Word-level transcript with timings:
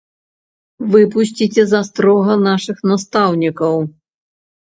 Выпусціце 0.93 1.65
з 1.73 1.75
астрога 1.81 2.33
нашых 2.47 2.77
настаўнікаў! 2.93 3.75